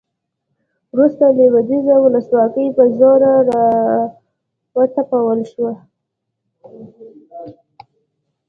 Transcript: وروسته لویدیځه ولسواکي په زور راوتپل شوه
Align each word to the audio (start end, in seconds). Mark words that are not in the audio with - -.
وروسته 0.93 1.23
لویدیځه 1.37 1.95
ولسواکي 1.99 2.65
په 2.77 2.83
زور 2.97 3.21
راوتپل 4.75 5.39
شوه 5.51 5.73